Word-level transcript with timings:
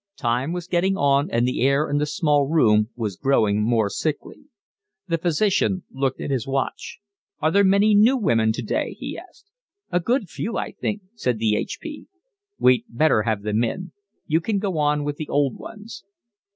Time 0.17 0.51
was 0.51 0.65
getting 0.65 0.97
on, 0.97 1.29
and 1.29 1.47
the 1.47 1.61
air 1.61 1.87
in 1.87 1.99
the 1.99 2.07
small 2.07 2.47
room 2.47 2.89
was 2.95 3.15
growing 3.15 3.61
more 3.61 3.87
sickly. 3.87 4.45
The 5.07 5.19
physician 5.19 5.83
looked 5.91 6.19
at 6.19 6.31
his 6.31 6.47
watch. 6.47 6.97
"Are 7.39 7.51
there 7.51 7.63
many 7.63 7.93
new 7.93 8.17
women 8.17 8.51
today?" 8.51 8.95
he 8.97 9.15
asked. 9.15 9.51
"A 9.91 9.99
good 9.99 10.27
few, 10.27 10.57
I 10.57 10.71
think," 10.71 11.03
said 11.13 11.37
the 11.37 11.55
H.P. 11.55 12.07
"We'd 12.57 12.85
better 12.89 13.21
have 13.21 13.43
them 13.43 13.63
in. 13.63 13.91
You 14.25 14.41
can 14.41 14.57
go 14.57 14.79
on 14.79 15.03
with 15.03 15.17
the 15.17 15.29
old 15.29 15.59
ones." 15.59 16.03